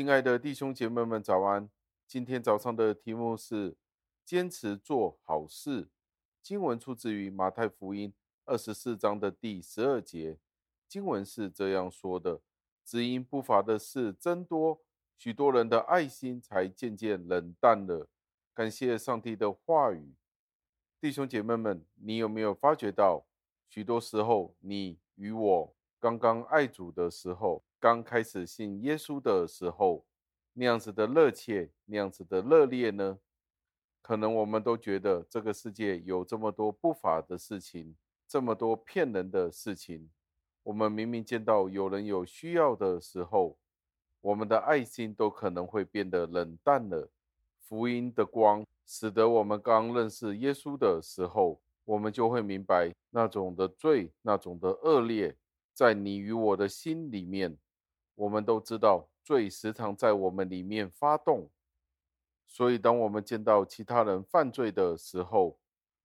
[0.00, 1.68] 亲爱的弟兄姐妹们，早安！
[2.06, 3.76] 今天早上的题目是
[4.24, 5.90] 坚持做好事。
[6.42, 8.14] 经文出自于马太福音
[8.46, 10.38] 二十四章的第十二节。
[10.88, 12.40] 经文是这样说的
[12.82, 14.80] ：“只因不法的事增多，
[15.18, 18.08] 许多人的爱心才渐渐冷淡了。”
[18.56, 20.14] 感谢上帝的话语。
[20.98, 23.26] 弟兄姐妹们，你有没有发觉到，
[23.68, 30.04] 许多时候你与我刚刚爱主的时候，刚开始信耶稣的时候，
[30.52, 33.18] 那样子的热切，那样子的热烈呢？
[34.02, 37.96] 可能我们都觉得这个世界有这么多不法的事情，
[38.28, 40.10] 这么多骗人的事情。
[40.62, 43.56] 我们明明见到有人有需要的时候，
[44.20, 47.08] 我们的爱心都可能会变得冷淡了。
[47.62, 55.34] 福音的光使得我们刚认识耶稣的时候，我们就会明白那种的罪，那种的恶劣，
[55.72, 57.56] 在你与我的心里面。
[58.20, 61.48] 我们都知道罪时常在我们里面发动，
[62.44, 65.58] 所以当我们见到其他人犯罪的时候，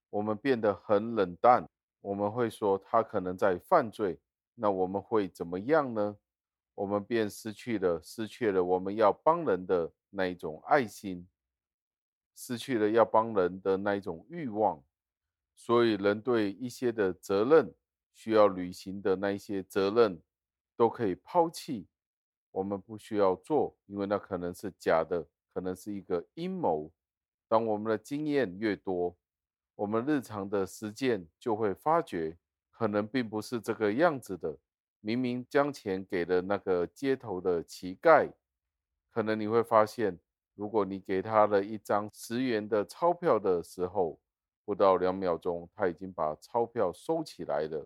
[0.09, 1.67] 我们变得很冷淡。
[1.99, 4.17] 我们会说他可能在犯罪，
[4.53, 6.15] 那我们会怎么样呢？
[6.73, 11.27] 我们便失去了，失去了我们要帮人的那一种爱心。
[12.33, 14.81] 失去了要帮人的那一种欲望，
[15.53, 17.73] 所以人对一些的责任
[18.13, 20.21] 需要履行的那一些责任
[20.77, 21.87] 都可以抛弃，
[22.55, 26.89] 我们不需要做，因为那可能是假的，可能是一个阴谋。
[27.49, 29.13] 当我们的经验越多，
[29.75, 32.37] 我们日常的实践就会发觉，
[32.71, 34.57] 可能并不是这个样子的。
[35.01, 38.31] 明明将钱给了那个街头的乞丐，
[39.11, 40.17] 可能你会发现。
[40.55, 44.17] 如果你给他了一张十元的钞票的时候，
[44.63, 47.85] 不到两秒钟，他已经把钞票收起来了，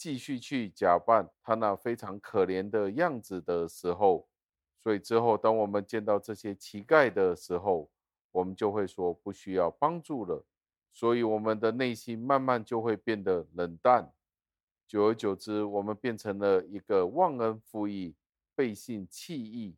[0.00, 4.26] 继续去假扮他那非常可怜的样子的时候，
[4.78, 7.90] 所以之后当我们见到这些乞丐的时候，
[8.32, 10.42] 我们就会说不需要帮助了，
[10.90, 14.10] 所以我们的内心慢慢就会变得冷淡，
[14.88, 18.14] 久而久之，我们变成了一个忘恩负义、
[18.54, 19.76] 背信弃义。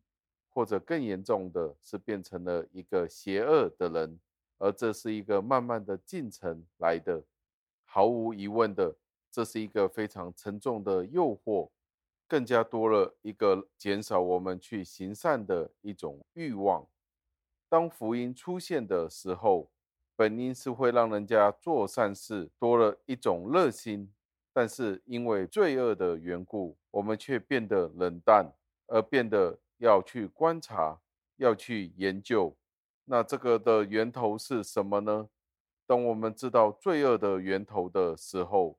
[0.55, 4.19] 或者更严重的是，变成了一个邪恶的人，
[4.59, 7.23] 而这是一个慢慢的进程来的。
[7.85, 8.95] 毫无疑问的，
[9.33, 11.71] 这是一个非常沉重的诱惑，
[12.27, 16.87] 更加多了一个减少我们去行善的一种欲望。
[17.67, 19.71] 当福音出现的时候，
[20.15, 24.13] 本应是会让人家做善事多了一种热心，
[24.53, 28.53] 但是因为罪恶的缘故，我们却变得冷淡，
[28.85, 29.59] 而变得。
[29.79, 31.01] 要去观察，
[31.35, 32.55] 要去研究，
[33.03, 35.27] 那这个的源头是什么呢？
[35.85, 38.77] 当我们知道罪恶的源头的时候，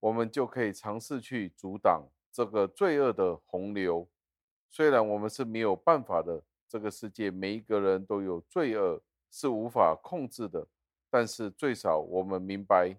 [0.00, 4.08] 我们就可以尝试去阻挡这个罪恶的洪流。
[4.68, 10.66] 虽然我们是没有办法的，这个世界每一个人都有罪恶，是无法控制的，
[11.10, 12.96] 但是最少我们明白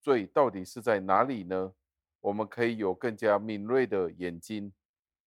[0.00, 1.74] 罪到底是在哪里呢？
[2.20, 4.72] 我们可以有更加敏锐的眼睛。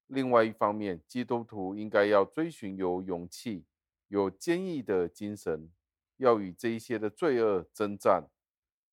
[0.07, 3.65] 另外一方面，基督徒应该要追寻有勇气、
[4.07, 5.69] 有坚毅的精神，
[6.15, 8.29] 要与这一些的罪恶征战。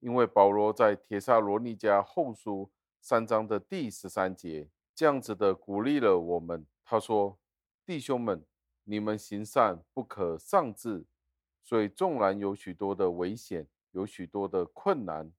[0.05, 2.71] 因为保罗在帖撒罗尼迦后书
[3.01, 6.67] 三章的第十三节这样子的鼓励了我们。
[6.85, 7.39] 他说
[7.87, 8.45] ：“弟兄们，
[8.85, 11.07] 你们行善不可丧志。
[11.63, 15.33] 所以纵然有许多的危险，有许多的困难，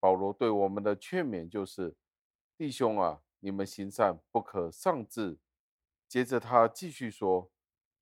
[0.00, 1.94] 保罗对我们的劝勉就是：
[2.56, 5.38] 弟兄啊。”你们行善不可丧志。
[6.08, 7.52] 接着他继续说：“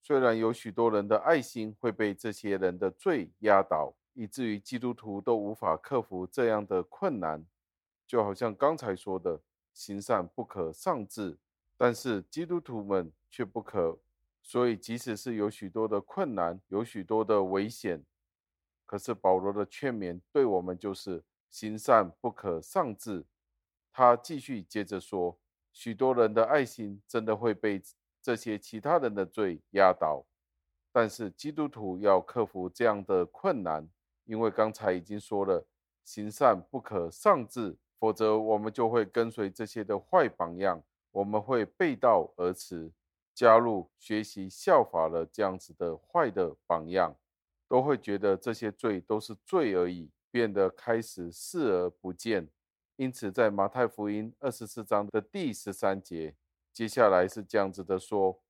[0.01, 7.45] 虽然有许多人的爱心会被这些人的罪压倒，以至于基督徒都无法克服这样的困难，
[8.07, 9.39] 就好像刚才说的，
[9.75, 11.37] 行善不可丧志。
[11.77, 13.99] 但是基督徒们却不可。
[14.41, 18.03] 所以，即使是有许多的困难，有许多的危险，
[18.87, 23.23] 可是保罗的劝勉对我们就是：行善不可丧志。”
[23.93, 25.37] 他继续接着说
[25.71, 27.79] ：“许多人的爱心真的会被
[28.19, 30.25] 这些其他人的罪压倒，
[30.91, 33.87] 但是基督徒要克服这样的困难，
[34.27, 35.65] 因为刚才已经说了，
[36.03, 42.91] 行善不可丧志，否则我们就会跟随这些的坏榜样，我们会背道而驰，
[43.33, 47.15] 加入学习效法了这样子的坏的榜样，
[47.69, 52.49] 都会觉得这些罪都是罪而已，变得开始视而不见。”
[52.97, 56.35] 因此，在马太福音二十四章的第十三节，
[56.73, 58.41] 接下来是这样子的说：“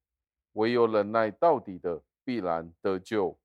[0.54, 3.38] 唯有忍耐到底的，必然得救。”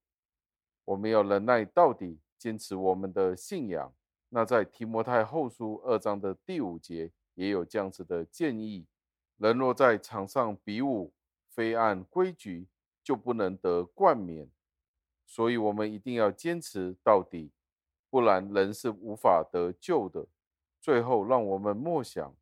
[0.84, 3.94] 我们要忍耐到底，坚持我们的信仰。
[4.30, 8.84] 那在提摩太后书二章的第五节，也有这样子的建议：
[9.36, 11.12] 人若在场上比武，
[11.48, 12.66] 非按规矩，
[13.00, 14.50] 就不能得冠冕。
[15.24, 17.52] 所以，我们一定要坚持到底，
[18.10, 20.26] 不然人是无法得救的。
[20.80, 22.34] 最后，让我们默想：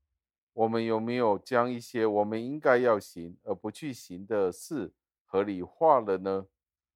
[0.55, 4.95] 我们有没有将一些我们应该要行而不去行的事
[5.27, 6.47] 合理化了呢？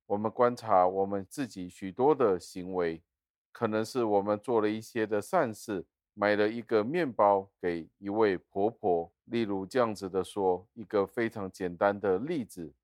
[0.06, 3.02] 我们观察我们自己许多的行为，
[3.52, 12.74] 可能是我们做了一些的善事，买了一个面包给一位婆婆，例如这样子的说，一个非常简单的例子，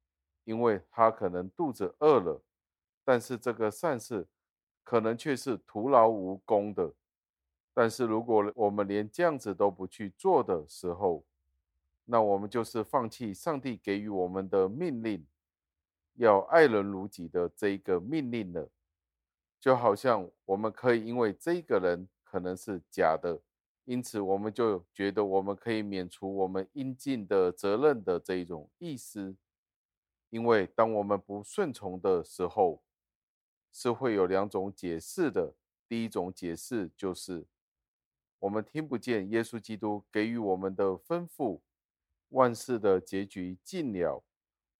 [0.44, 2.42] 因为她可能肚子饿了。
[3.04, 4.26] 但是这个善事
[4.82, 6.94] 可能却是徒劳无功的。
[7.74, 11.24] 但是如果我们连这样子都不去做的时候，
[12.04, 15.24] 那我们就是放弃上帝给予我们的命令，
[16.24, 18.68] 要爱人如己的这一个命令了。
[19.58, 23.40] 就好像我们可以因为这个人可能是假的，
[23.84, 29.34] 因此我们就觉得我们可以免除我们应尽的责任的这一种意思。
[30.28, 32.82] 因为当我们不顺从的时候，
[33.72, 35.54] 是会有两种解释的。
[35.88, 37.46] 第一种解释就是，
[38.38, 41.60] 我们听不见耶稣基督给予我们的吩咐，
[42.28, 44.22] 万事的结局尽了。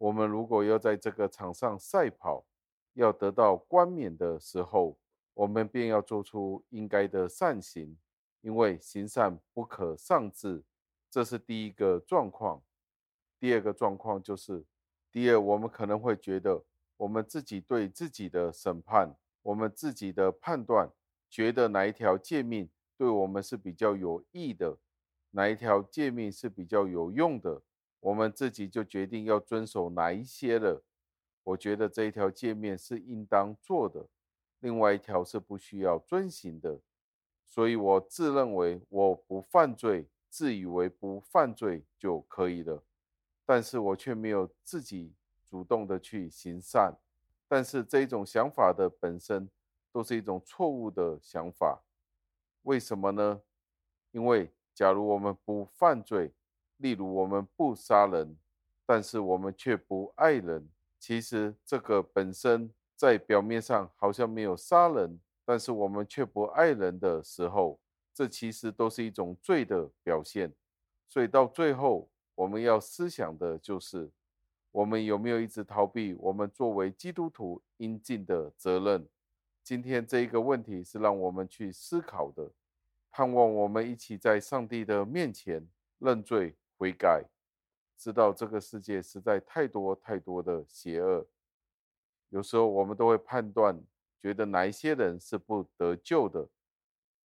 [0.00, 2.46] 我们如果要在这个场上赛跑，
[2.94, 4.96] 要得到冠冕的时候，
[5.34, 7.98] 我们便要做出应该的善行，
[8.40, 10.64] 因为行善不可丧志。
[11.10, 12.62] 这是第一个状况。
[13.38, 14.64] 第二个状况就是，
[15.12, 16.64] 第二，我们可能会觉得。
[16.96, 20.90] 我们自己对自己的审判，我们自己的判断，
[21.28, 24.78] 觉得哪一条诫命对我们是比较有益的，
[25.30, 27.62] 哪一条诫命是比较有用的，
[28.00, 30.82] 我们自己就决定要遵守哪一些了。
[31.44, 34.08] 我觉得这一条界面是应当做的，
[34.58, 36.80] 另外一条是不需要遵行的，
[37.46, 42.82] 所以我自认为我不犯罪，自以为不犯罪就可以了，
[43.46, 45.14] 但是我却没有自己。
[45.50, 46.96] 主动的去行善，
[47.48, 49.50] 但是这种想法的本身
[49.90, 51.82] 都是一种错误的想法。
[52.62, 53.42] 为什么呢？
[54.12, 56.30] 因为假如我们不犯罪，
[56.80, 58.36] 例如我们不杀人，
[58.84, 60.68] 但是我们却不爱人，
[60.98, 67.78] 其实这个本身在表面上好像没有杀人，但是我们却不爱人的时候，
[68.12, 70.52] 这其实都是一种罪的表现。
[71.08, 74.10] 所以到最后，我们要思想的就是。
[74.72, 79.04] 我们有没有一直逃避我们作为基督徒应尽的责任？
[79.64, 82.48] 今天这一个问题是让我们去思考的。
[83.10, 85.68] 盼望我们一起在上帝的面前
[85.98, 87.26] 认罪悔改，
[87.98, 91.26] 知道这个世界实在太多太多的邪恶。
[92.30, 93.78] 有时候我们都会判断，
[94.18, 96.48] 觉得哪一些人是不得救的，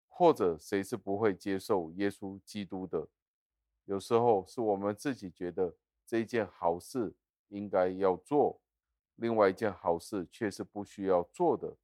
[0.09, 3.07] 或者谁是不会接受耶稣基督的。
[3.85, 7.15] 有时候是我们自己觉得这一件好事。
[7.49, 8.59] 应该要做，
[9.15, 11.77] 另外一件好事却是不需要做的，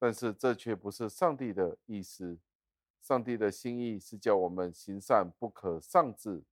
[0.00, 2.38] 但是这却不是上帝的意思。
[3.00, 6.42] 上帝的心意是叫我们行善不可丧志，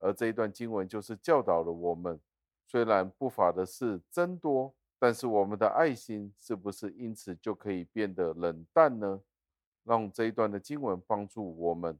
[0.00, 2.20] 而这一段经文就是教导了我们。
[2.66, 9.20] 虽然不法的事增多，但是我们的爱心是不是因此就可以变得冷淡呢？
[9.84, 11.98] 让这一段的经文帮助我们，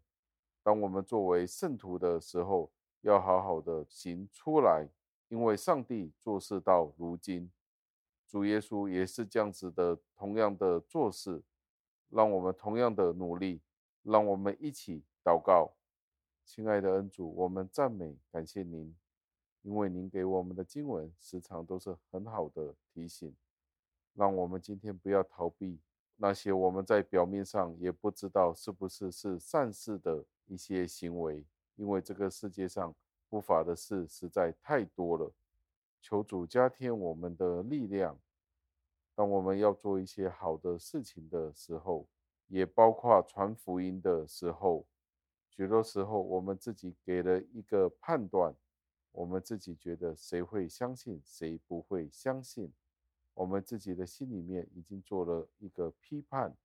[0.63, 4.89] 当我们作为圣徒的时候，要好好的行出来。
[5.29, 7.51] 因为上帝做事到如今，
[8.27, 11.41] 主耶稣也是这样子的，同样的做事，
[12.09, 13.61] 让我们同样的努力，
[14.03, 15.73] 让我们一起祷告。
[16.53, 18.93] 亲爱的恩主，我们赞美感谢您，
[19.63, 23.33] 因为您给我们的经文时常都是很好的提醒，
[24.15, 25.79] 让我们今天不要逃避
[26.17, 32.93] 那些我们在表面上也不知道是不是是善事的一些行为，因为这个世界上。
[33.29, 35.33] 不法的事实在太多了，
[36.03, 38.19] 求主加添我们的力量。
[39.15, 42.09] 当我们要做一些好的事情的时候，
[42.49, 44.85] 也包括传福音的时候，
[45.61, 48.57] 许多时候我们自己给了一个判断，
[49.13, 52.73] 我们自己觉得谁会相信，谁不会相信，
[53.35, 56.57] 我们自己的心里面已经做了一个批判。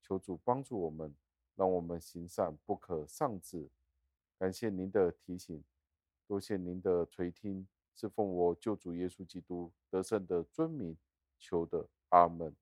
[0.00, 1.14] 求主帮助我们，
[1.54, 3.68] 让我们行善不可丧志。
[4.38, 5.62] 感谢您的提醒。
[6.26, 10.96] 多谢您的垂听，是奉我救主耶稣基督得胜的尊名
[11.38, 12.56] 求的，阿门。